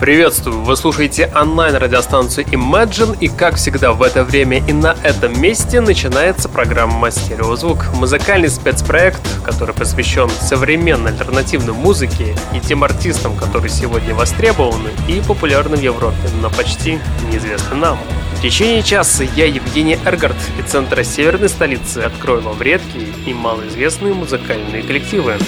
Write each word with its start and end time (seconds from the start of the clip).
Приветствую! 0.00 0.60
Вы 0.60 0.76
слушаете 0.76 1.28
онлайн-радиостанцию 1.34 2.46
Imagine, 2.46 3.18
и 3.18 3.26
как 3.26 3.56
всегда 3.56 3.92
в 3.92 4.00
это 4.02 4.22
время 4.22 4.58
и 4.64 4.72
на 4.72 4.96
этом 5.02 5.40
месте 5.42 5.80
начинается 5.80 6.48
программа 6.48 7.10
«Стереозвук». 7.10 7.86
Музыкальный 7.94 8.48
спецпроект, 8.48 9.20
который 9.44 9.74
посвящен 9.74 10.30
современной 10.30 11.10
альтернативной 11.10 11.74
музыке 11.74 12.36
и 12.54 12.60
тем 12.60 12.84
артистам, 12.84 13.36
которые 13.36 13.70
сегодня 13.70 14.14
востребованы 14.14 14.90
и 15.08 15.20
популярны 15.26 15.76
в 15.76 15.80
Европе, 15.80 16.16
но 16.40 16.48
почти 16.48 17.00
неизвестны 17.32 17.74
нам. 17.74 17.98
В 18.36 18.40
течение 18.40 18.84
часа 18.84 19.24
я, 19.24 19.46
Евгений 19.46 19.98
Эргард, 20.04 20.36
из 20.60 20.70
центра 20.70 21.02
северной 21.02 21.48
столицы, 21.48 21.98
открою 21.98 22.42
вам 22.42 22.62
редкие 22.62 23.08
и 23.26 23.34
малоизвестные 23.34 24.14
музыкальные 24.14 24.84
коллективы. 24.84 25.38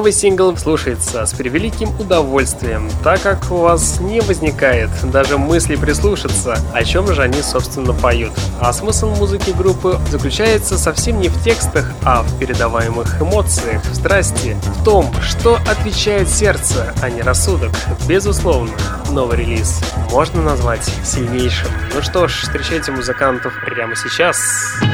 Новый 0.00 0.12
сингл 0.12 0.56
слушается 0.56 1.26
с 1.26 1.34
превеликим 1.34 1.90
удовольствием, 2.00 2.88
так 3.04 3.20
как 3.20 3.50
у 3.50 3.56
вас 3.56 4.00
не 4.00 4.22
возникает 4.22 4.88
даже 5.12 5.36
мысли 5.36 5.76
прислушаться, 5.76 6.56
о 6.72 6.84
чем 6.84 7.12
же 7.12 7.20
они, 7.20 7.42
собственно, 7.42 7.92
поют. 7.92 8.32
А 8.60 8.72
смысл 8.72 9.10
музыки 9.10 9.50
группы 9.50 10.00
заключается 10.08 10.78
совсем 10.78 11.20
не 11.20 11.28
в 11.28 11.44
текстах, 11.44 11.92
а 12.02 12.22
в 12.22 12.38
передаваемых 12.38 13.20
эмоциях, 13.20 13.84
в 13.84 13.94
страсти, 13.94 14.56
в 14.78 14.84
том, 14.84 15.12
что 15.20 15.56
отвечает 15.70 16.30
сердце, 16.30 16.94
а 17.02 17.10
не 17.10 17.20
рассудок. 17.20 17.72
Безусловно, 18.08 18.72
новый 19.10 19.36
релиз 19.36 19.82
можно 20.10 20.40
назвать 20.40 20.90
сильнейшим. 21.04 21.68
Ну 21.94 22.00
что 22.00 22.26
ж, 22.26 22.40
встречайте 22.40 22.90
музыкантов 22.90 23.52
прямо 23.66 23.94
сейчас. 23.94 24.38
Сейчас. 24.80 24.89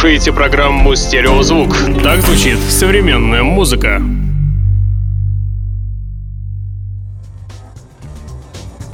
Слушаете 0.00 0.32
программу 0.32 0.96
«Стереозвук». 0.96 1.76
Так 2.02 2.22
звучит 2.22 2.58
современная 2.70 3.42
музыка. 3.42 4.00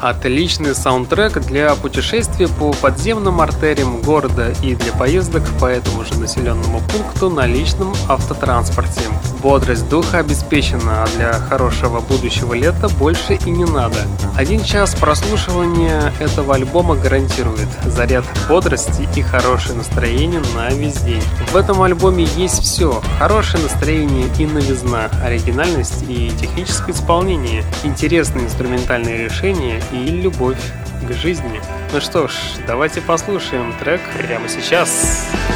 Отличный 0.01 0.75
саундтрек 0.75 1.39
для 1.47 1.77
путешествия 1.77 2.49
по 2.49 2.73
подземным 2.73 3.41
артериям 3.41 4.03
города 4.03 4.53
и 4.65 4.75
для 4.75 4.93
поездок 4.95 5.45
по 5.61 5.67
этому 5.67 6.05
же 6.05 6.19
населенному 6.19 6.81
пункту 6.81 7.31
на 7.31 7.47
личном 7.47 7.95
автотранспорте. 8.09 9.03
Бодрость 9.47 9.89
духа 9.89 10.19
обеспечена, 10.19 11.05
а 11.05 11.07
для 11.17 11.35
хорошего 11.35 12.01
будущего 12.01 12.53
лета 12.53 12.89
больше 12.89 13.35
и 13.35 13.49
не 13.49 13.65
надо. 13.65 13.99
Один 14.37 14.65
час 14.65 14.97
прослушивания 14.97 16.13
этого 16.19 16.57
альбома 16.57 16.97
гарантирует 16.97 17.69
заряд 17.85 18.25
бодрости 18.49 19.09
и 19.15 19.23
хорошее 19.23 19.77
настроение 19.77 20.43
на 20.57 20.71
весь 20.71 20.97
день. 20.97 21.23
В 21.53 21.57
этом 21.57 21.81
альбоме 21.83 22.25
есть 22.35 22.61
все. 22.61 23.01
Хорошее 23.21 23.63
настроение 23.63 24.27
и 24.37 24.47
новизна, 24.47 25.11
оригинальность 25.23 26.03
и 26.09 26.33
техническое 26.41 26.91
исполнение, 26.91 27.63
интересные 27.85 28.47
инструментальные 28.47 29.17
решения 29.17 29.81
и 29.93 30.09
любовь 30.09 30.59
к 31.09 31.13
жизни. 31.13 31.61
Ну 31.93 32.01
что 32.01 32.27
ж, 32.27 32.33
давайте 32.67 33.01
послушаем 33.01 33.73
трек 33.79 34.01
прямо 34.19 34.49
сейчас. 34.49 34.91
Сейчас. 34.91 35.56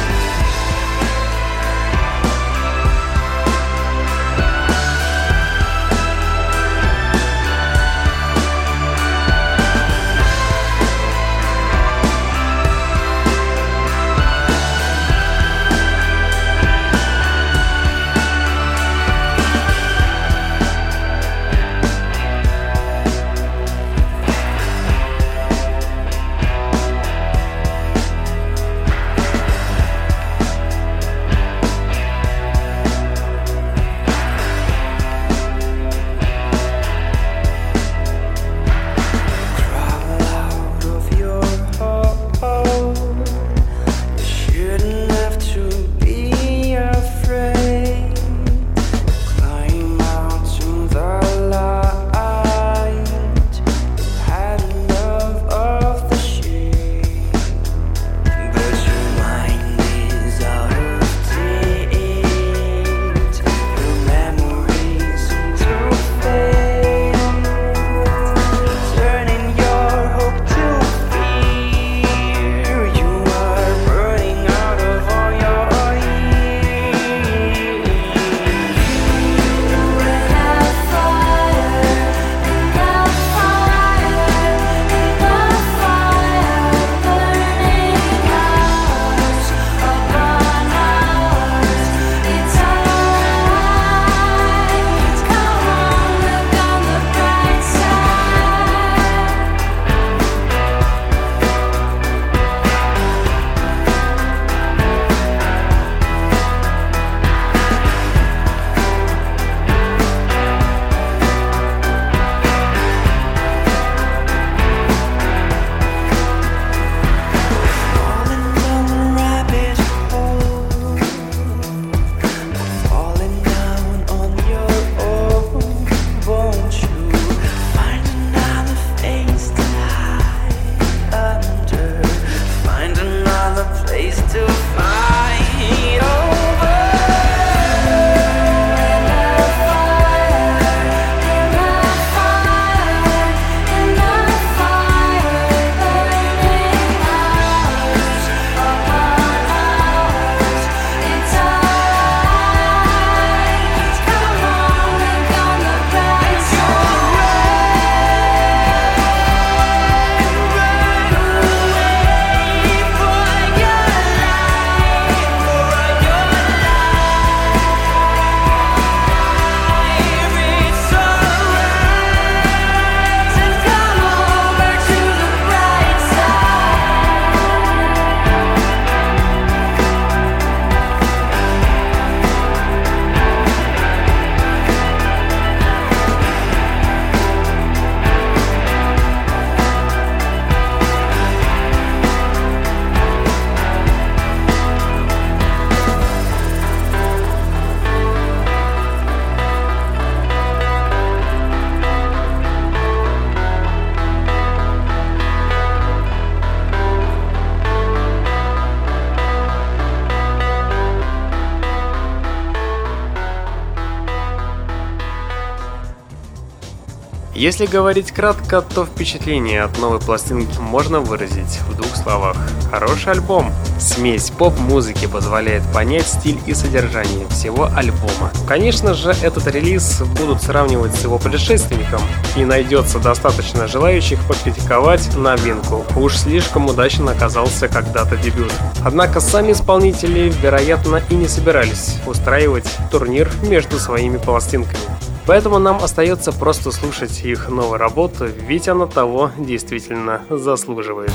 Если 217.33 217.65
говорить 217.65 218.11
кратко, 218.11 218.61
то 218.61 218.85
впечатление 218.85 219.63
от 219.63 219.79
новой 219.79 219.99
пластинки 219.99 220.57
можно 220.59 220.99
выразить 220.99 221.59
в 221.69 221.75
двух 221.77 221.95
словах. 221.95 222.35
Хороший 222.69 223.13
альбом. 223.13 223.53
Смесь 223.79 224.31
поп-музыки 224.31 225.07
позволяет 225.07 225.63
понять 225.73 226.07
стиль 226.07 226.37
и 226.45 226.53
содержание 226.53 227.25
всего 227.29 227.69
альбома. 227.73 228.31
Конечно 228.47 228.93
же, 228.93 229.15
этот 229.21 229.47
релиз 229.47 230.01
будут 230.19 230.41
сравнивать 230.41 230.93
с 230.93 231.03
его 231.03 231.17
предшественником, 231.17 232.01
и 232.35 232.43
найдется 232.43 232.99
достаточно 232.99 233.67
желающих 233.67 234.19
покритиковать 234.27 235.15
новинку. 235.15 235.85
Уж 235.95 236.17
слишком 236.17 236.67
удачно 236.67 237.11
оказался 237.11 237.69
когда-то 237.69 238.17
дебют. 238.17 238.51
Однако 238.83 239.21
сами 239.21 239.53
исполнители, 239.53 240.33
вероятно, 240.41 241.01
и 241.09 241.15
не 241.15 241.29
собирались 241.29 241.95
устраивать 242.05 242.69
турнир 242.91 243.31
между 243.43 243.79
своими 243.79 244.17
пластинками. 244.17 245.00
Поэтому 245.31 245.59
нам 245.59 245.81
остается 245.81 246.33
просто 246.33 246.73
слушать 246.73 247.23
их 247.23 247.47
новую 247.47 247.77
работу, 247.77 248.25
ведь 248.25 248.67
она 248.67 248.85
того 248.85 249.31
действительно 249.37 250.23
заслуживает. 250.29 251.13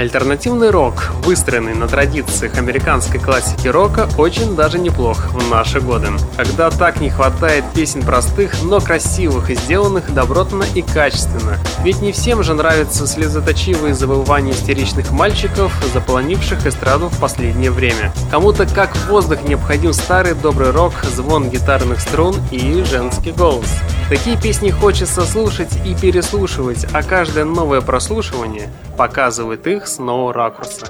Альтернативный 0.00 0.70
рок, 0.70 1.10
выстроенный 1.24 1.74
на 1.74 1.86
традициях 1.86 2.56
американской 2.56 3.20
классики 3.20 3.68
рока, 3.68 4.08
очень 4.16 4.56
даже 4.56 4.78
неплох 4.78 5.26
в 5.26 5.50
наши 5.50 5.78
годы. 5.78 6.08
Когда 6.38 6.70
так 6.70 7.02
не 7.02 7.10
хватает 7.10 7.66
песен 7.74 8.00
простых, 8.00 8.62
но 8.62 8.80
красивых 8.80 9.50
и 9.50 9.56
сделанных 9.56 10.14
добротно 10.14 10.64
и 10.74 10.80
качественно. 10.80 11.58
Ведь 11.84 12.00
не 12.00 12.12
всем 12.12 12.42
же 12.42 12.54
нравятся 12.54 13.06
слезоточивые 13.06 13.92
завывания 13.92 14.54
истеричных 14.54 15.10
мальчиков, 15.10 15.70
заполонивших 15.92 16.64
эстраду 16.64 17.10
в 17.10 17.20
последнее 17.20 17.70
время. 17.70 18.10
Кому-то 18.30 18.64
как 18.64 18.96
воздух 19.06 19.42
необходим 19.42 19.92
старый 19.92 20.32
добрый 20.32 20.70
рок, 20.70 20.94
звон 21.14 21.50
гитарных 21.50 22.00
струн 22.00 22.36
и 22.50 22.82
женский 22.84 23.32
голос. 23.32 23.68
Такие 24.10 24.36
песни 24.36 24.70
хочется 24.70 25.20
слушать 25.20 25.70
и 25.86 25.94
переслушивать, 25.94 26.84
а 26.92 27.04
каждое 27.04 27.44
новое 27.44 27.80
прослушивание 27.80 28.68
показывает 28.96 29.68
их 29.68 29.86
с 29.86 30.00
нового 30.00 30.32
ракурса. 30.32 30.89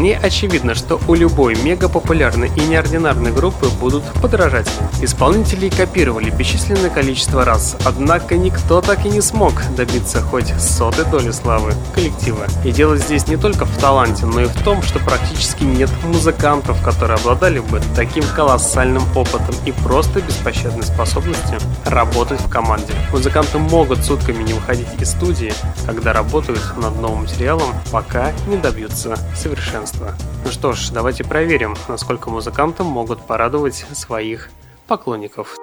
Вполне 0.00 0.16
очевидно, 0.16 0.74
что 0.74 0.98
у 1.08 1.14
любой 1.14 1.56
мегапопулярной 1.56 2.50
и 2.56 2.60
неординарной 2.62 3.32
группы 3.32 3.68
будут 3.68 4.02
подражатели. 4.22 4.72
Исполнители 5.02 5.68
копировали 5.68 6.30
бесчисленное 6.30 6.88
количество 6.88 7.44
раз, 7.44 7.76
однако 7.84 8.38
никто 8.38 8.80
так 8.80 9.04
и 9.04 9.10
не 9.10 9.20
смог 9.20 9.52
добиться 9.76 10.22
хоть 10.22 10.58
сотой 10.58 11.04
доли 11.04 11.30
славы 11.32 11.74
коллектива. 11.94 12.46
И 12.64 12.72
дело 12.72 12.96
здесь 12.96 13.28
не 13.28 13.36
только 13.36 13.66
в 13.66 13.76
таланте, 13.76 14.24
но 14.24 14.40
и 14.40 14.46
в 14.46 14.64
том, 14.64 14.80
что 14.80 15.00
практически 15.00 15.64
нет 15.64 15.90
музыкантов, 16.02 16.82
которые 16.82 17.16
обладали 17.16 17.58
бы 17.58 17.82
таким 17.94 18.24
колоссальным 18.34 19.02
опытом 19.14 19.54
и 19.66 19.72
просто 19.72 20.22
беспощадной 20.22 20.84
способностью 20.84 21.58
работать 21.84 22.40
в 22.40 22.48
команде. 22.48 22.94
Музыканты 23.12 23.58
могут 23.58 24.02
сутками 24.02 24.42
не 24.44 24.54
выходить 24.54 24.88
из 24.98 25.10
студии, 25.10 25.52
когда 25.84 26.14
работают 26.14 26.62
над 26.78 26.98
новым 26.98 27.24
материалом, 27.24 27.68
пока 27.92 28.32
не 28.46 28.56
добьются 28.56 29.18
совершенства 29.36 29.89
совершенства. 29.90 30.14
Ну 30.44 30.50
что 30.50 30.72
ж, 30.72 30.90
давайте 30.90 31.24
проверим, 31.24 31.76
насколько 31.88 32.30
музыканты 32.30 32.82
могут 32.82 33.26
порадовать 33.26 33.86
своих 33.92 34.50
поклонников. 34.86 35.59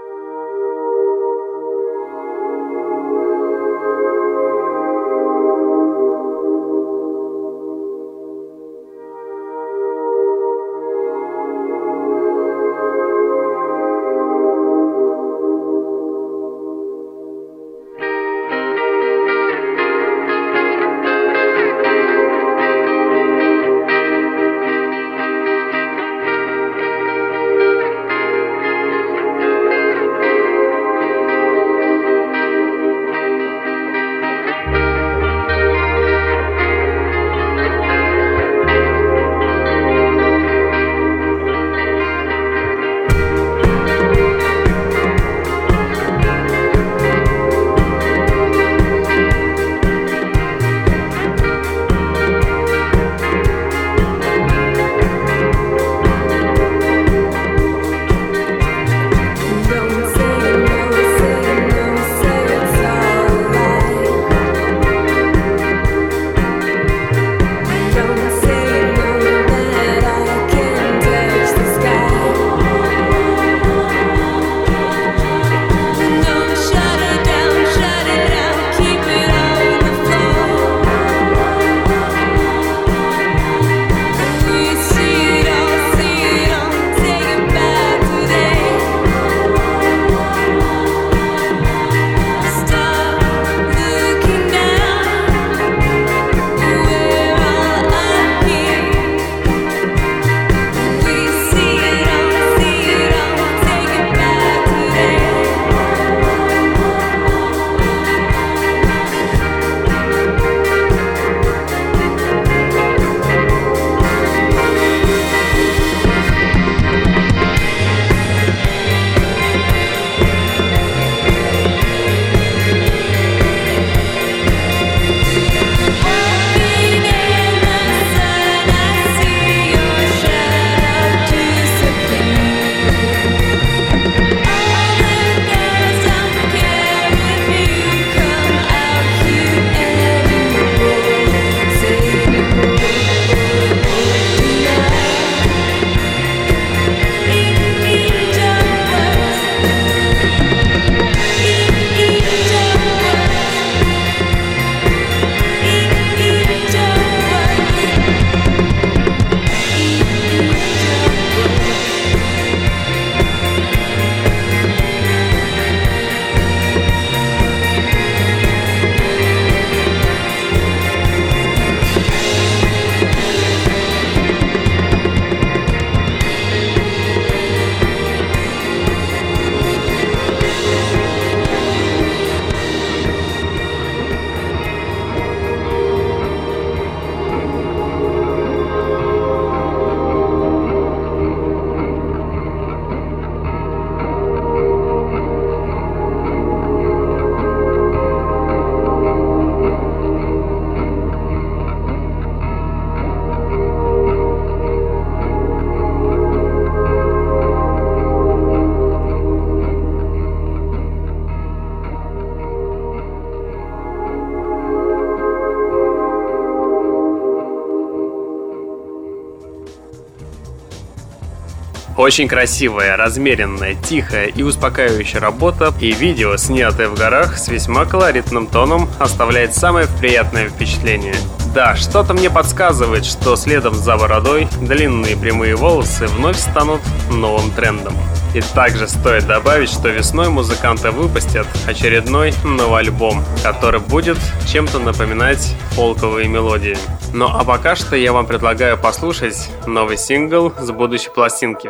Очень 222.07 222.29
красивая, 222.29 222.95
размеренная, 222.95 223.75
тихая 223.75 224.27
и 224.27 224.41
успокаивающая 224.41 225.19
работа 225.19 225.73
и 225.81 225.91
видео, 225.91 226.37
снятое 226.37 226.87
в 226.87 226.95
горах 226.95 227.37
с 227.37 227.49
весьма 227.49 227.83
колоритным 227.83 228.47
тоном, 228.47 228.87
оставляет 228.97 229.53
самое 229.53 229.87
приятное 229.99 230.47
впечатление. 230.47 231.15
Да, 231.53 231.75
что-то 231.75 232.13
мне 232.13 232.29
подсказывает, 232.29 233.03
что 233.03 233.35
следом 233.35 233.73
за 233.75 233.97
бородой 233.97 234.47
длинные 234.61 235.17
прямые 235.17 235.57
волосы 235.57 236.07
вновь 236.07 236.39
станут 236.39 236.79
новым 237.11 237.51
трендом. 237.51 237.93
И 238.33 238.39
также 238.55 238.87
стоит 238.87 239.27
добавить, 239.27 239.69
что 239.69 239.89
весной 239.89 240.29
музыканты 240.29 240.91
выпустят 240.91 241.45
очередной 241.67 242.33
новый 242.45 242.83
альбом, 242.83 243.21
который 243.43 243.81
будет 243.81 244.17
чем-то 244.47 244.79
напоминать 244.79 245.57
фолковые 245.71 246.29
мелодии. 246.29 246.77
Ну 247.13 247.27
а 247.27 247.43
пока 247.43 247.75
что 247.75 247.95
я 247.95 248.13
вам 248.13 248.25
предлагаю 248.25 248.77
послушать 248.77 249.49
новый 249.65 249.97
сингл 249.97 250.53
с 250.59 250.71
будущей 250.71 251.09
пластинки. 251.09 251.69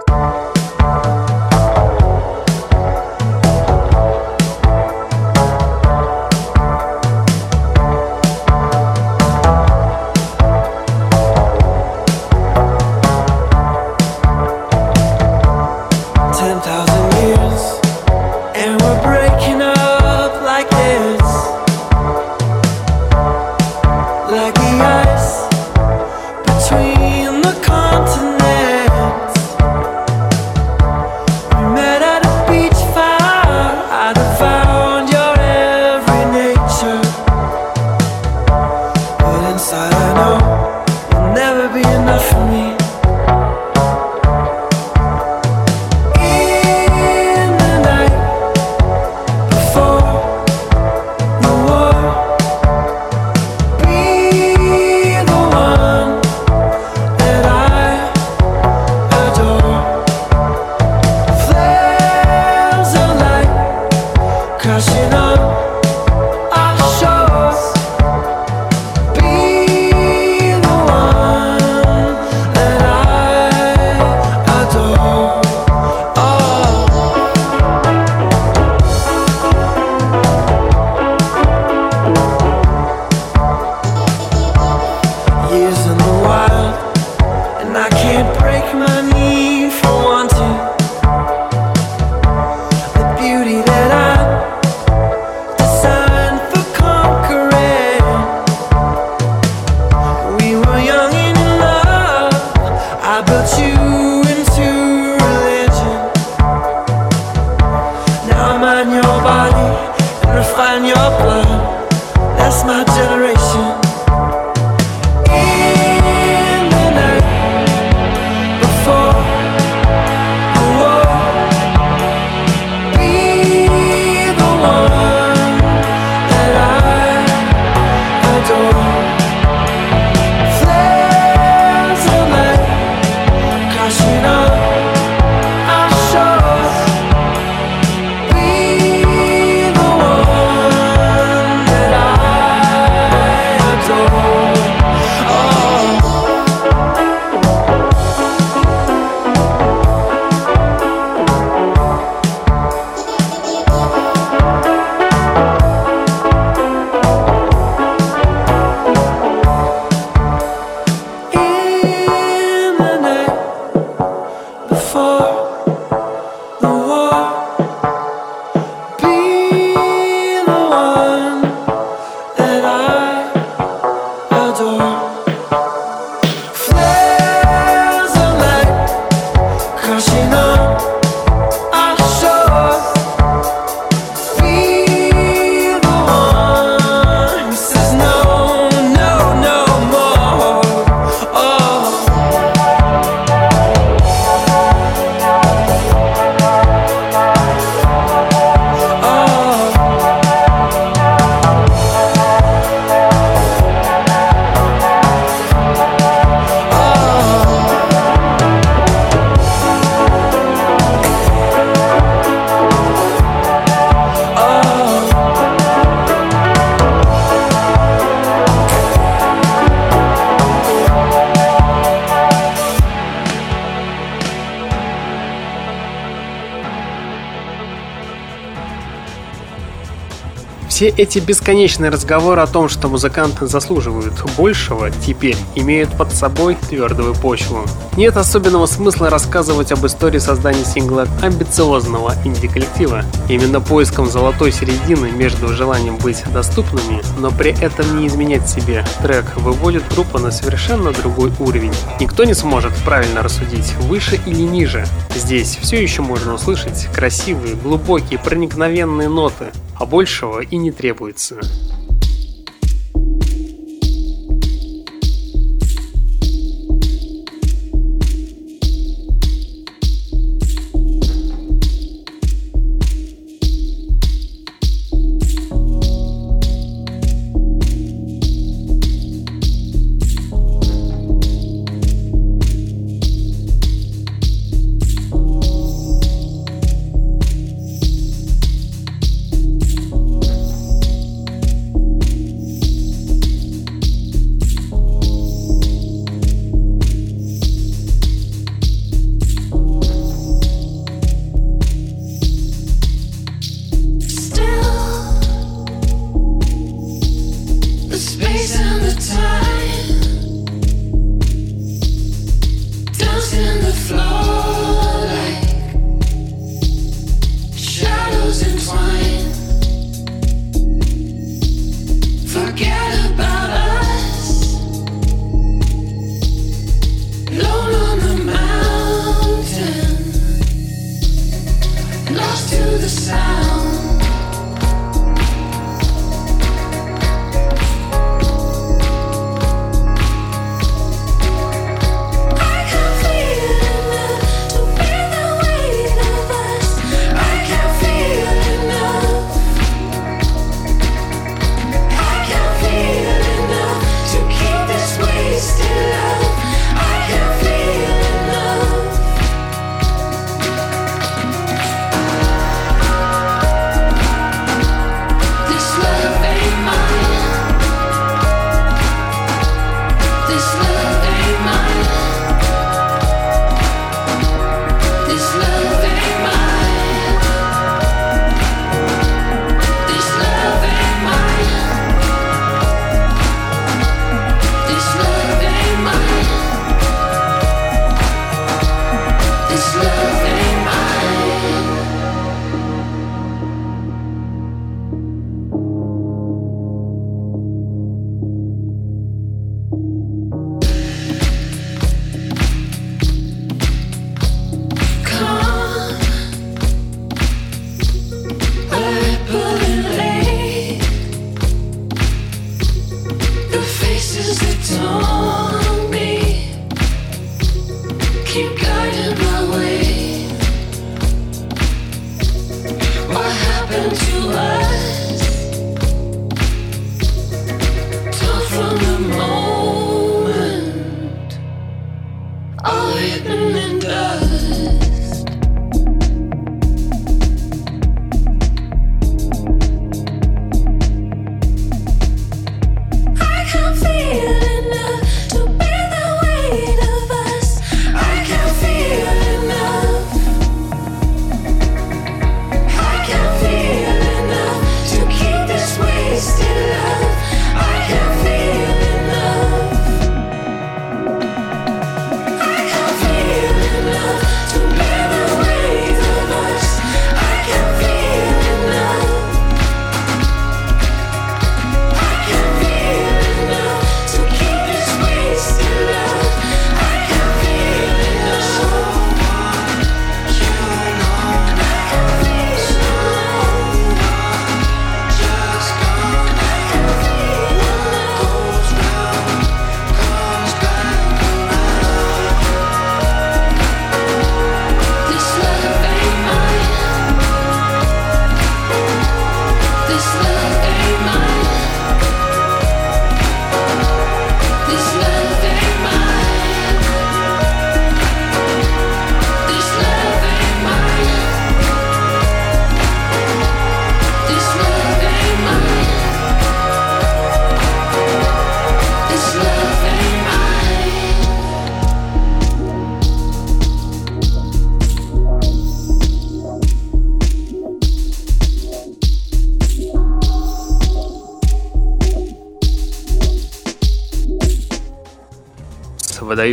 Все 230.78 230.90
эти 230.90 231.18
бесконечные 231.18 231.90
разговоры 231.90 232.40
о 232.40 232.46
том, 232.46 232.70
что 232.70 232.88
музыканты 232.88 233.48
заслуживают 233.48 234.14
большего, 234.38 234.92
теперь 234.92 235.36
имеют 235.56 235.90
под 235.98 236.14
собой 236.14 236.56
твердую 236.70 237.16
почву. 237.16 237.66
Нет 237.96 238.16
особенного 238.16 238.68
смысла 238.68 239.10
рассказывать 239.10 239.72
об 239.72 239.84
истории 239.88 240.20
создания 240.20 240.64
сингла 240.64 241.08
амбициозного 241.24 242.14
инди-коллектива. 242.24 243.04
Именно 243.28 243.60
поиском 243.60 244.08
золотой 244.08 244.52
середины 244.52 245.10
между 245.10 245.48
желанием 245.48 245.98
быть 245.98 246.22
доступными, 246.32 247.02
но 247.18 247.32
при 247.32 247.60
этом 247.60 248.00
не 248.00 248.06
изменять 248.06 248.48
себе 248.48 248.86
трек 249.02 249.26
выводит 249.38 249.82
группу 249.92 250.20
на 250.20 250.30
совершенно 250.30 250.92
другой 250.92 251.34
уровень. 251.40 251.74
Никто 252.00 252.24
не 252.24 252.36
сможет 252.36 252.76
правильно 252.86 253.24
рассудить, 253.24 253.74
выше 253.80 254.22
или 254.28 254.44
ниже. 254.44 254.86
Здесь 255.16 255.58
все 255.60 255.82
еще 255.82 256.04
можно 256.04 256.36
услышать 256.36 256.88
красивые, 256.94 257.56
глубокие, 257.56 258.20
проникновенные 258.20 259.10
ноты, 259.10 259.48
а 259.80 259.86
большего 259.86 260.42
и 260.42 260.58
не 260.58 260.72
требуется. 260.72 261.40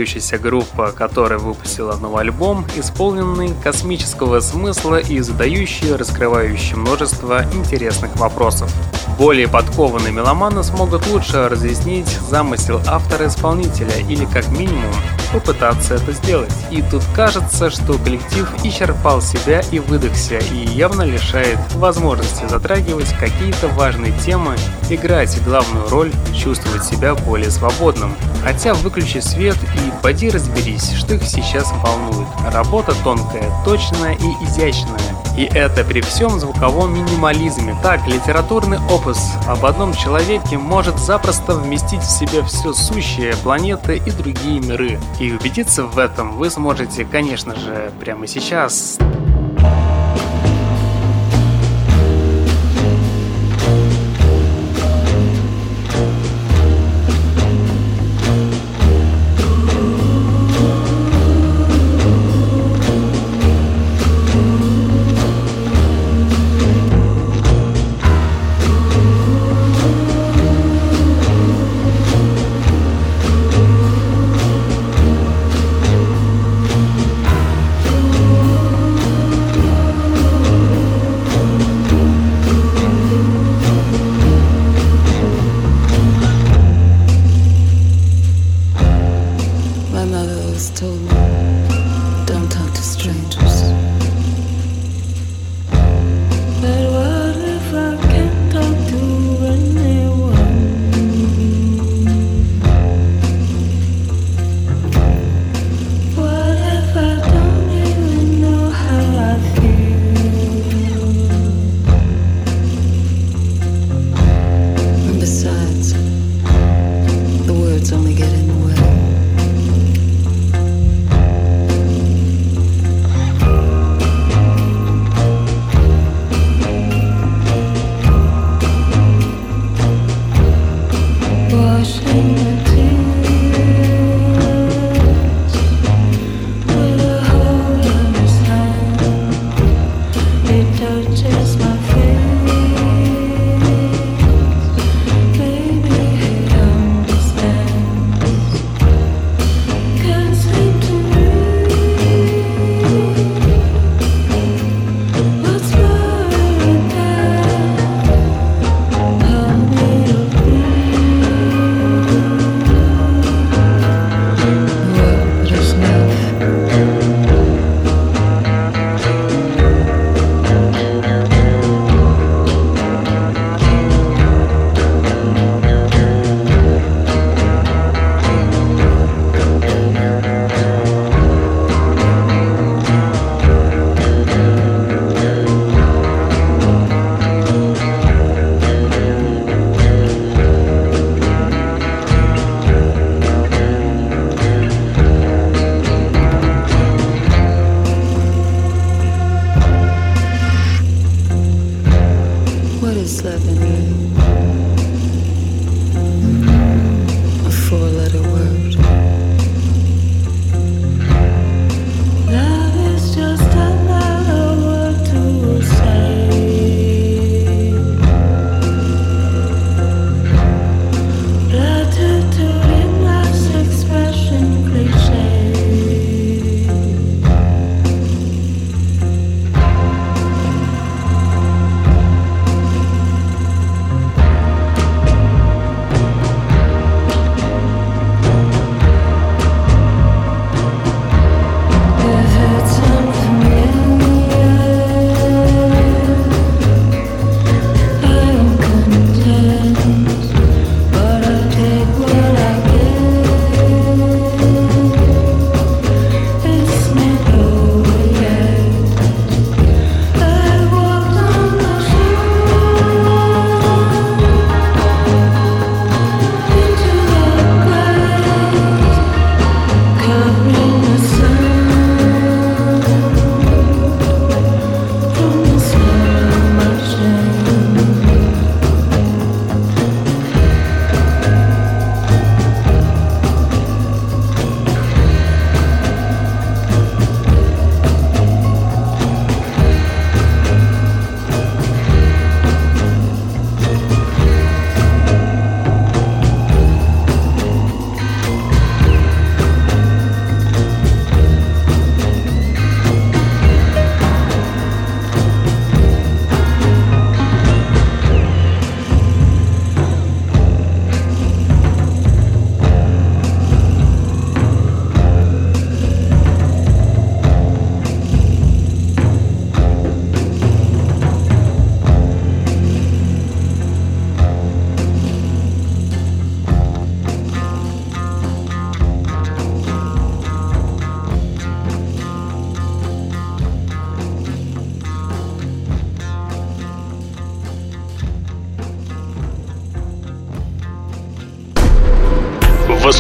Выдающаяся 0.05 0.39
группа, 0.39 0.93
которая 0.93 1.39
выпустила 1.39 1.97
новый 1.97 2.25
альбом, 2.25 2.67
исполненный 2.77 3.55
космического 3.63 4.41
смысла 4.41 4.99
и 4.99 5.19
задающий, 5.21 5.97
раскрывающий 5.97 6.77
множество 6.77 7.43
интересных 7.55 8.15
вопросов. 8.17 8.71
Более 9.17 9.49
подкованные 9.49 10.13
меломаны 10.13 10.63
смогут 10.63 11.07
лучше 11.07 11.49
разъяснить 11.49 12.09
замысел 12.29 12.83
автора-исполнителя 12.87 13.97
или 14.09 14.27
как 14.27 14.47
минимум 14.49 14.93
попытаться 15.33 15.95
это 15.95 16.13
сделать. 16.13 16.53
И 16.71 16.83
тут 16.83 17.03
кажется, 17.17 17.71
что 17.71 17.95
коллектив 17.95 18.47
исчерпал 18.63 19.23
себя 19.23 19.63
и 19.73 19.79
выдохся, 19.79 20.39
и 20.39 20.67
явно 20.67 21.03
лишает 21.03 21.59
возможности 21.77 22.47
затрагивать 22.47 23.13
какие-то 23.19 23.69
важные 23.69 24.13
темы, 24.25 24.57
играть 24.91 25.43
главную 25.45 25.89
роль, 25.89 26.13
чувствовать 26.35 26.85
себя 26.85 27.15
более 27.15 27.51
свободным. 27.51 28.15
Хотя 28.45 28.75
выключи 28.75 29.21
свет 29.21 29.57
и 29.75 30.03
поди 30.03 30.29
разберись, 30.29 30.93
что 30.93 31.15
их 31.15 31.25
сейчас 31.25 31.73
волнует. 31.83 32.29
Работа 32.53 32.95
тонкая, 33.03 33.51
точная 33.65 34.15
и 34.15 34.45
изящная. 34.45 35.01
И 35.37 35.45
это 35.45 35.83
при 35.83 36.03
всем 36.03 36.39
звуковом 36.39 36.93
минимализме. 36.93 37.75
Так, 37.83 38.07
литературный 38.07 38.79
опус 38.91 39.19
об 39.49 39.65
одном 39.65 39.95
человеке 39.95 40.59
может 40.59 40.99
запросто 40.99 41.55
вместить 41.55 42.03
в 42.03 42.11
себя 42.11 42.45
все 42.45 42.73
сущее, 42.75 43.35
планеты 43.43 43.97
и 43.97 44.11
другие 44.11 44.61
миры. 44.61 45.01
И 45.19 45.33
убедиться 45.33 45.85
в 45.85 45.99
этом 45.99 46.37
вы 46.37 46.51
сможете, 46.51 47.05
конечно 47.05 47.57
же, 47.57 47.91
прямо 47.99 48.27
сейчас. 48.27 48.99
Вы 48.99 49.24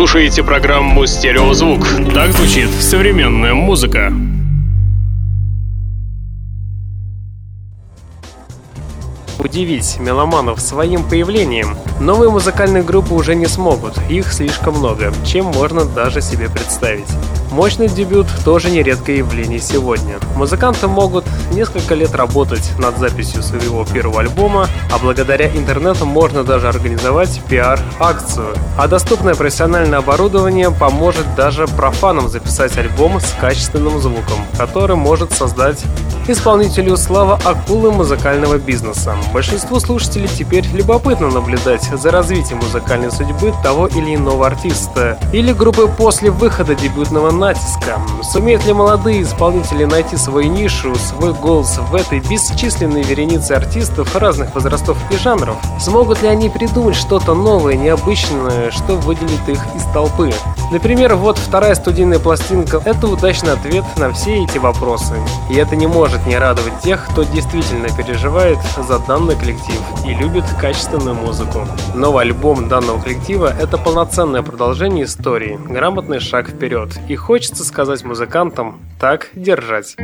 слушаете 0.05 0.42
программу 0.42 1.07
«Стереозвук». 1.07 1.88
Так 2.12 2.30
звучит 2.32 2.68
современная 2.78 3.55
музыка. 3.55 4.12
удивить 9.38 9.98
меломанов 10.00 10.61
своим 10.61 11.05
появлением. 11.05 11.76
Новые 12.00 12.30
музыкальные 12.30 12.82
группы 12.82 13.14
уже 13.14 13.34
не 13.34 13.46
смогут, 13.46 13.94
их 14.09 14.32
слишком 14.32 14.78
много, 14.78 15.12
чем 15.24 15.46
можно 15.46 15.84
даже 15.84 16.20
себе 16.20 16.48
представить. 16.48 17.07
Мощный 17.52 17.88
дебют 17.88 18.26
тоже 18.44 18.70
нередкое 18.70 19.18
явление 19.18 19.61
сегодня. 19.61 20.16
Музыканты 20.34 20.88
могут 20.88 21.24
несколько 21.55 21.94
лет 21.94 22.14
работать 22.14 22.72
над 22.78 22.98
записью 22.98 23.42
своего 23.42 23.84
первого 23.84 24.20
альбома, 24.20 24.68
а 24.92 24.98
благодаря 24.98 25.48
интернету 25.48 26.05
можно 26.05 26.44
даже 26.44 26.68
организовать 26.68 27.40
пиар-акцию. 27.48 28.55
А 28.76 28.88
доступное 28.88 29.34
профессиональное 29.34 30.00
оборудование 30.00 30.70
поможет 30.70 31.34
даже 31.36 31.66
профанам 31.66 32.28
записать 32.28 32.76
альбом 32.76 33.20
с 33.20 33.34
качественным 33.40 34.00
звуком, 34.00 34.44
который 34.59 34.96
может 34.96 35.32
создать 35.32 35.82
исполнителю 36.33 36.97
слава 36.97 37.39
акулы 37.45 37.91
музыкального 37.93 38.59
бизнеса. 38.59 39.14
Большинству 39.33 39.79
слушателей 39.81 40.29
теперь 40.29 40.66
любопытно 40.72 41.29
наблюдать 41.29 41.83
за 41.83 42.11
развитием 42.11 42.59
музыкальной 42.59 43.11
судьбы 43.11 43.53
того 43.62 43.87
или 43.87 44.14
иного 44.14 44.47
артиста 44.47 45.18
или 45.33 45.53
группы 45.53 45.87
после 45.87 46.31
выхода 46.31 46.75
дебютного 46.75 47.31
натиска. 47.31 48.01
Сумеют 48.22 48.64
ли 48.66 48.72
молодые 48.72 49.22
исполнители 49.22 49.85
найти 49.85 50.16
свою 50.16 50.51
нишу, 50.51 50.95
свой 50.97 51.33
голос 51.35 51.79
в 51.79 51.95
этой 51.95 52.20
бесчисленной 52.20 53.03
веренице 53.03 53.53
артистов 53.53 54.14
разных 54.16 54.55
возрастов 54.55 54.97
и 55.11 55.16
жанров? 55.16 55.57
Смогут 55.81 56.22
ли 56.22 56.29
они 56.29 56.49
придумать 56.49 56.97
что-то 56.97 57.35
новое, 57.35 57.75
необычное, 57.75 58.70
что 58.70 58.97
выделит 58.97 59.49
их 59.49 59.61
из 59.75 59.83
толпы? 59.93 60.33
Например, 60.70 61.14
вот 61.14 61.39
вторая 61.39 61.75
студийная 61.75 62.18
пластинка— 62.18 62.81
это 62.85 63.07
удачный 63.07 63.53
ответ 63.53 63.85
на 63.97 64.12
все 64.12 64.43
эти 64.43 64.59
вопросы. 64.59 65.14
И 65.51 65.55
это 65.55 65.77
не 65.77 65.87
может 65.87 66.13
не 66.26 66.38
радовать 66.38 66.80
тех, 66.82 67.06
кто 67.10 67.22
действительно 67.22 67.88
переживает 67.96 68.58
за 68.76 68.98
данный 69.00 69.36
коллектив 69.36 69.80
и 70.06 70.14
любит 70.14 70.44
качественную 70.60 71.14
музыку. 71.14 71.66
Новый 71.94 72.22
альбом 72.24 72.68
данного 72.68 73.00
коллектива— 73.00 73.52
это 73.60 73.78
полноценное 73.78 74.42
продолжение 74.42 75.04
истории, 75.04 75.58
грамотный 75.68 76.20
шаг 76.20 76.48
вперед. 76.48 76.90
И 77.08 77.16
хочется 77.16 77.64
сказать 77.64 78.04
музыкантам 78.04 78.80
«так 78.98 79.28
держать». 79.34 79.96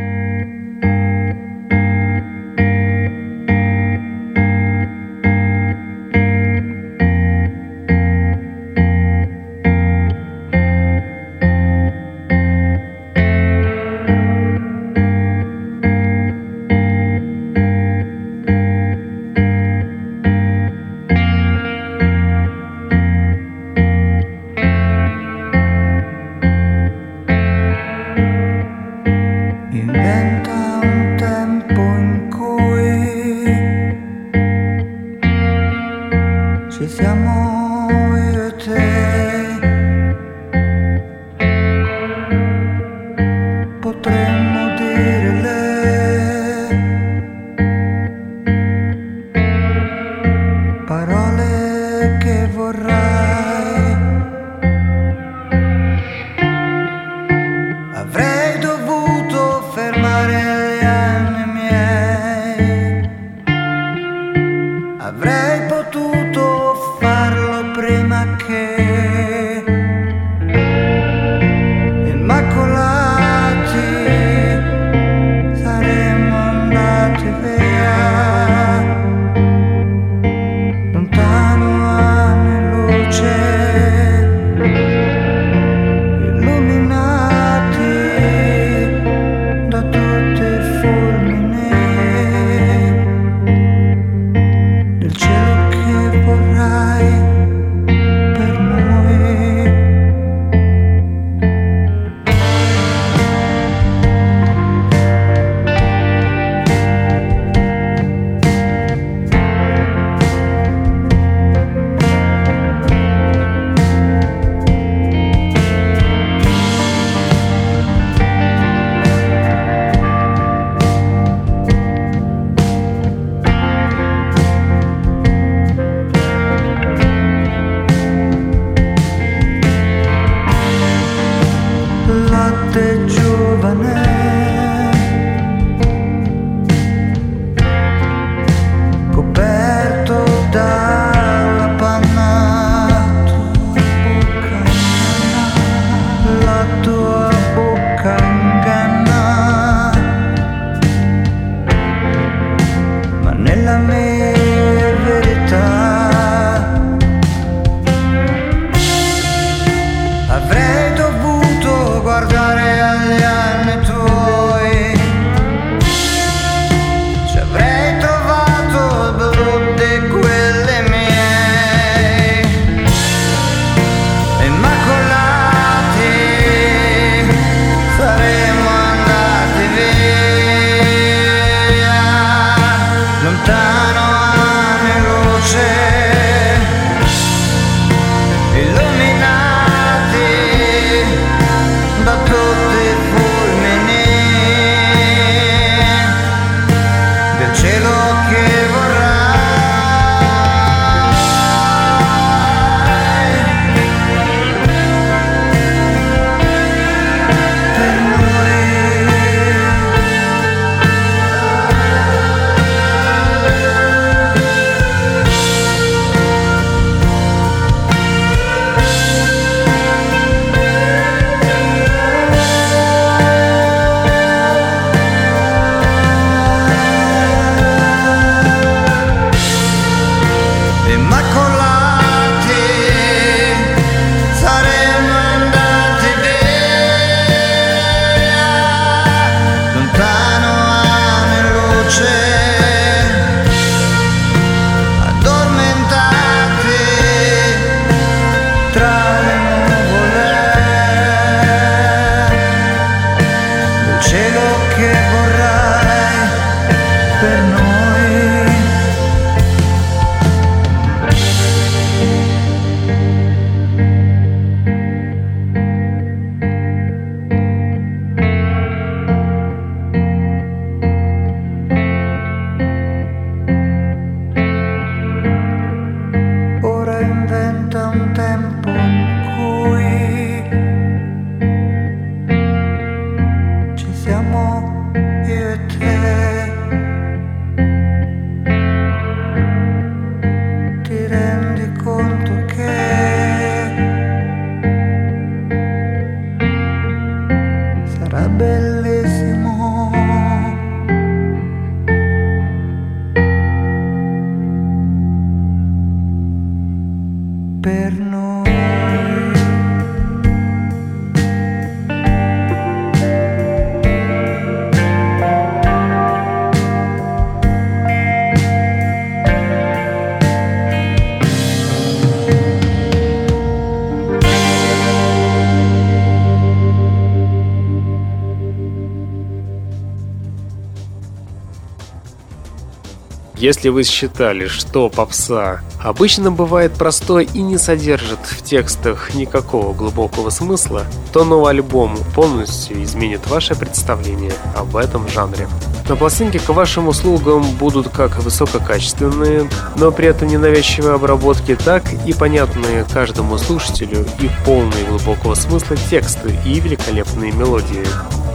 Если 333.41 333.71
вы 333.71 333.85
считали, 333.85 334.49
что 334.49 334.91
попса 334.91 335.63
обычно 335.83 336.31
бывает 336.31 336.75
простой 336.75 337.25
и 337.25 337.41
не 337.41 337.57
содержит 337.57 338.19
в 338.21 338.43
текстах 338.43 339.15
никакого 339.15 339.73
глубокого 339.73 340.29
смысла, 340.29 340.85
то 341.15 341.25
новый 341.25 341.53
альбом 341.53 341.97
полностью 342.15 342.83
изменит 342.85 343.27
ваше 343.29 343.55
представление 343.55 344.35
об 344.55 344.77
этом 344.77 345.09
жанре. 345.09 345.49
На 345.89 345.97
пластинке 345.97 346.39
к 346.39 346.51
вашим 346.51 346.89
услугам 346.89 347.43
будут 347.57 347.89
как 347.89 348.23
высококачественные, 348.23 349.49
но 349.77 349.91
при 349.91 350.09
этом 350.09 350.29
ненавязчивые 350.29 350.97
обработки, 350.97 351.57
так 351.57 351.85
и 352.07 352.13
понятные 352.13 352.85
каждому 352.93 353.39
слушателю 353.39 354.05
и 354.21 354.29
полные 354.45 354.85
глубокого 354.85 355.35
смысла 355.35 355.79
тексты 355.89 356.39
и 356.45 356.61
великолепные 356.61 357.33
мелодии. 357.33 357.87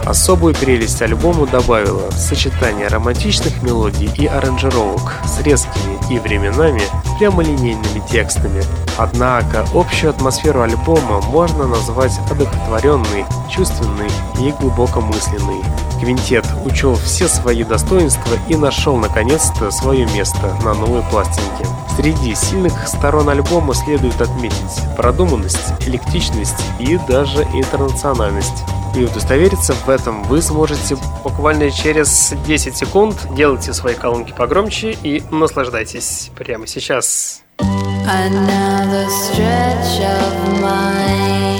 Особую 0.06 0.54
прелесть 0.54 1.02
альбому 1.02 1.48
добавило 1.48 2.08
сочетание 2.12 2.86
романтичных 2.86 3.60
мелодий 3.64 4.08
и 4.16 4.26
аранжировок 4.26 5.14
с 5.24 5.40
резкими 5.40 5.98
и 6.08 6.20
временами 6.20 6.82
прямолинейными 7.18 8.00
текстами. 8.08 8.62
Однако 8.96 9.66
общую 9.74 10.10
атмосферу 10.10 10.60
альбома 10.60 11.20
можно 11.22 11.66
назвать 11.66 12.16
одухотворенной, 12.30 13.24
чувственной 13.50 14.08
и 14.40 14.52
глубокомысленной. 14.60 15.64
Квинтет 16.00 16.46
учел 16.64 16.94
все 16.94 17.26
свои 17.26 17.64
достоинства 17.64 18.34
и 18.48 18.54
нашел 18.54 18.96
наконец-то 18.96 19.72
свое 19.72 20.06
место 20.14 20.54
на 20.62 20.74
новой 20.74 21.02
пластинке. 21.10 21.66
Среди 21.96 22.34
сильных 22.36 22.86
сторон 22.86 23.28
альбома 23.28 23.74
следует 23.74 24.20
отметить 24.20 24.94
продуманность, 24.96 25.72
электричность 25.86 26.62
и 26.78 26.96
даже 27.08 27.42
интернациональность. 27.54 28.62
И 28.96 29.04
удостовериться 29.04 29.74
в 29.74 29.90
этом 29.90 30.22
вы 30.22 30.40
сможете 30.40 30.96
буквально 31.22 31.70
через 31.70 32.32
10 32.46 32.74
секунд. 32.74 33.28
Делайте 33.36 33.74
свои 33.74 33.94
колонки 33.94 34.32
погромче 34.32 34.96
и 35.02 35.22
наслаждайтесь 35.30 36.30
прямо 36.34 36.66
сейчас. 36.66 37.42
Another 37.58 39.06
stretch 39.08 40.00
of 40.00 40.62
mind 40.62 41.55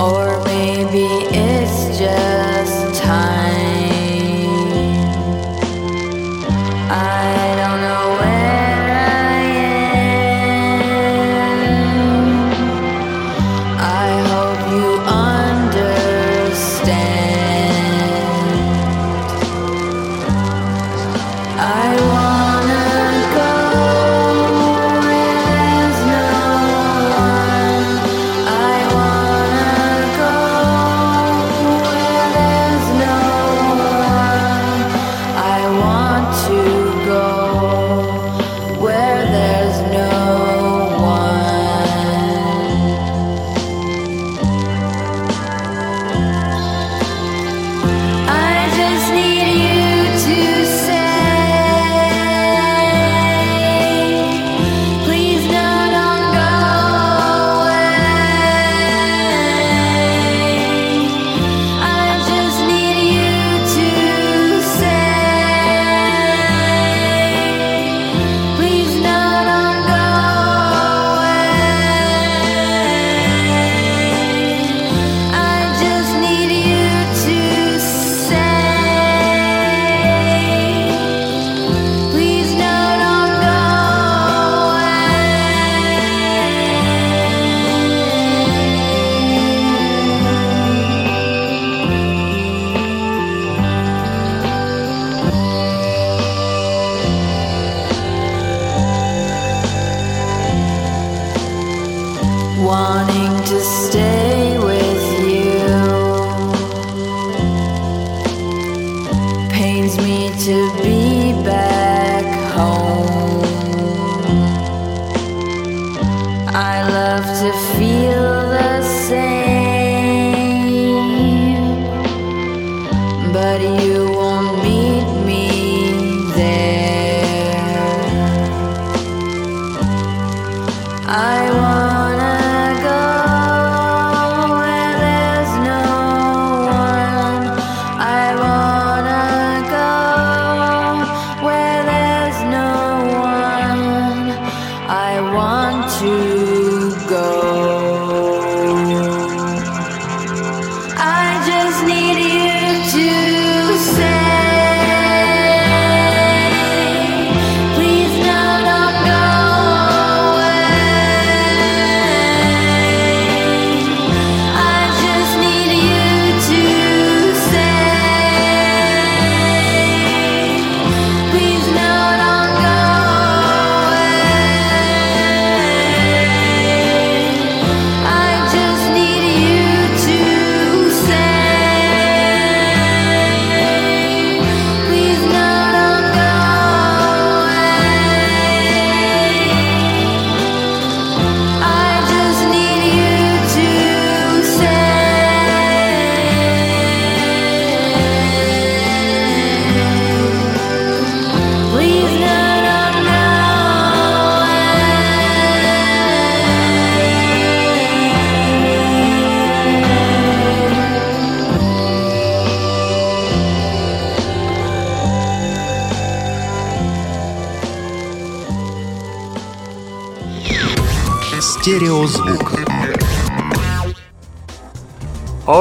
Or 0.00 0.42
maybe 0.44 1.23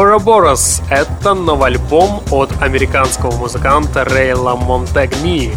Ouroboros— 0.04 0.82
это 0.90 1.34
новый 1.34 1.68
альбом 1.68 2.22
от 2.30 2.52
американского 2.62 3.32
музыканта 3.38 4.04
Рейла 4.04 4.58
Монтегни, 4.58 5.54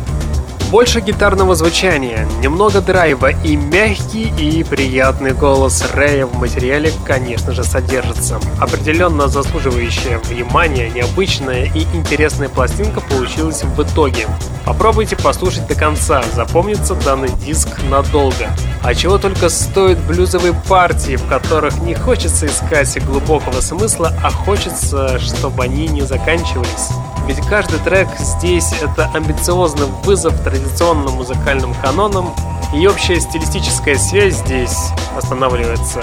больше 0.70 1.00
гитарного 1.00 1.54
звучания, 1.54 2.26
немного 2.40 2.80
драйва 2.80 3.30
и 3.30 3.56
мягкий 3.56 4.32
и 4.36 4.64
приятный 4.64 5.32
голос 5.32 5.84
Рэя 5.94 6.26
в 6.26 6.36
материале, 6.38 6.92
конечно 7.04 7.52
же, 7.52 7.62
содержится. 7.62 8.40
Определенно 8.60 9.28
заслуживающая 9.28 10.18
внимания, 10.18 10.90
необычная 10.90 11.70
и 11.72 11.86
интересная 11.94 12.48
пластинка 12.48 13.00
получилась 13.00 13.62
в 13.62 13.82
итоге. 13.82 14.26
Попробуйте 14.64 15.14
послушать 15.16 15.68
до 15.68 15.76
конца, 15.76 16.24
запомнится 16.34 16.96
данный 16.96 17.30
диск 17.44 17.68
надолго. 17.88 18.48
А 18.82 18.94
чего 18.94 19.18
только 19.18 19.48
стоят 19.48 19.98
блюзовые 20.06 20.54
партии, 20.68 21.16
в 21.16 21.26
которых 21.28 21.80
не 21.82 21.94
хочется 21.94 22.46
искать 22.46 23.04
глубокого 23.04 23.60
смысла, 23.60 24.12
а 24.22 24.30
хочется, 24.30 25.20
чтобы 25.20 25.62
они 25.62 25.86
не 25.86 26.02
заканчивались. 26.02 26.90
Ведь 27.26 27.44
каждый 27.48 27.80
трек 27.80 28.08
здесь— 28.18 28.72
это 28.80 29.10
амбициозный 29.12 29.86
вызов 30.04 30.40
традиционным 30.57 31.14
музыкальным 31.14 31.74
канонам, 31.74 32.34
и 32.74 32.86
общая 32.86 33.20
стилистическая 33.20 33.96
связь 33.96 34.34
здесь 34.34 34.76
останавливается 35.16 36.02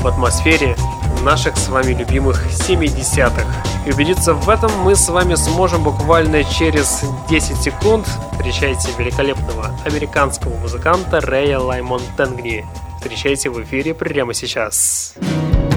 в 0.00 0.06
атмосфере 0.06 0.76
наших 1.22 1.56
с 1.56 1.68
вами 1.68 1.92
любимых 1.92 2.44
70-х. 2.46 3.46
И 3.86 3.92
убедиться 3.92 4.34
в 4.34 4.48
этом 4.48 4.70
мы 4.80 4.96
с 4.96 5.08
вами 5.08 5.34
сможем 5.36 5.84
буквально 5.84 6.42
через 6.44 7.04
10 7.28 7.56
секунд. 7.58 8.06
Встречайте 8.32 8.90
великолепного 8.98 9.70
американского 9.84 10.56
музыканта 10.58 11.20
Рэя 11.20 11.58
Лаймон 11.58 12.02
Тенгни. 12.16 12.66
Встречайте 12.96 13.50
в 13.50 13.62
эфире 13.62 13.94
прямо 13.94 14.34
сейчас. 14.34 15.14
hear 15.20 15.71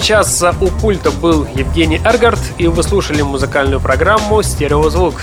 течение 0.00 0.24
часа 0.24 0.54
у 0.60 0.66
пульта 0.66 1.10
был 1.10 1.46
Евгений 1.54 2.00
Эргард, 2.04 2.40
и 2.58 2.66
вы 2.66 2.82
слушали 2.82 3.22
музыкальную 3.22 3.80
программу 3.80 4.42
«Стереозвук» 4.42 5.14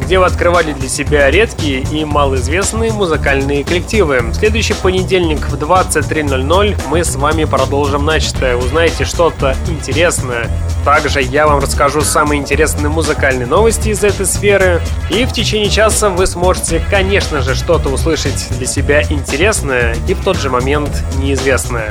где 0.00 0.18
вы 0.18 0.26
открывали 0.26 0.72
для 0.74 0.88
себя 0.88 1.30
редкие 1.30 1.80
и 1.80 2.04
малоизвестные 2.04 2.92
музыкальные 2.92 3.64
коллективы. 3.64 4.20
В 4.20 4.34
следующий 4.34 4.74
понедельник 4.74 5.38
в 5.48 5.54
23.00 5.54 6.76
мы 6.88 7.04
с 7.04 7.16
вами 7.16 7.44
продолжим 7.44 8.04
начатое. 8.04 8.56
Узнаете 8.56 9.04
что-то 9.04 9.56
интересное. 9.66 10.50
Также 10.84 11.22
я 11.22 11.46
вам 11.46 11.60
расскажу 11.60 12.02
самые 12.02 12.40
интересные 12.40 12.90
музыкальные 12.90 13.46
новости 13.46 13.90
из 13.90 14.04
этой 14.04 14.26
сферы. 14.26 14.82
И 15.10 15.24
в 15.24 15.32
течение 15.32 15.70
часа 15.70 16.10
вы 16.10 16.26
сможете, 16.26 16.82
конечно 16.90 17.40
же, 17.40 17.54
что-то 17.54 17.88
услышать 17.88 18.48
для 18.58 18.66
себя 18.66 19.02
интересное 19.04 19.96
и 20.06 20.12
в 20.12 20.22
тот 20.22 20.36
же 20.36 20.50
момент 20.50 20.90
неизвестное. 21.16 21.90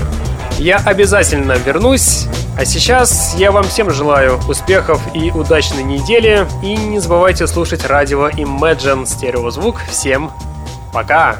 Я 0.58 0.78
обязательно 0.78 1.54
вернусь. 1.54 2.28
А 2.58 2.66
сейчас 2.66 3.36
я 3.38 3.51
вам 3.51 3.64
всем 3.64 3.89
желаю 3.89 4.39
успехов 4.47 5.01
и 5.16 5.32
удачной 5.32 5.84
недели. 5.84 6.47
И 6.62 6.76
не 6.76 6.99
забывайте 6.99 7.47
слушать 7.47 7.86
радио 7.86 8.30
Imagine 8.30 9.06
стереозвук. 9.06 9.82
Всем 9.89 10.32
пока! 10.93 11.38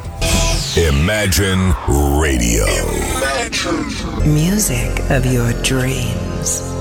Imagine 0.76 1.76
Radio. 1.88 2.66
Music 4.26 4.90
of 5.12 5.24
your 5.24 5.54
dreams. 5.62 6.73